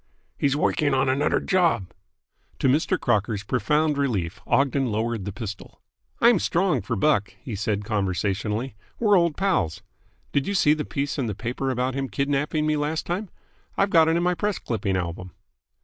"He's 0.35 0.55
woiking 0.55 0.95
on 0.97 1.09
anudder 1.09 1.39
job!" 1.39 1.93
To 2.57 2.67
Mr. 2.67 2.99
Crocker's 2.99 3.43
profound 3.43 3.99
relief 3.99 4.41
Ogden 4.47 4.87
lowered 4.91 5.25
the 5.25 5.31
pistol. 5.31 5.79
"I'm 6.19 6.39
strong 6.39 6.81
for 6.81 6.95
Buck," 6.95 7.35
he 7.39 7.53
said 7.53 7.85
conversationally. 7.85 8.73
"We're 8.99 9.15
old 9.15 9.37
pals. 9.37 9.83
Did 10.31 10.47
you 10.47 10.55
see 10.55 10.73
the 10.73 10.85
piece 10.85 11.19
in 11.19 11.27
the 11.27 11.35
paper 11.35 11.69
about 11.69 11.93
him 11.93 12.09
kidnapping 12.09 12.65
me 12.65 12.75
last 12.77 13.05
time? 13.05 13.29
I've 13.77 13.91
got 13.91 14.07
it 14.07 14.17
in 14.17 14.23
my 14.23 14.33
press 14.33 14.57
clipping 14.57 14.97
album." 14.97 15.33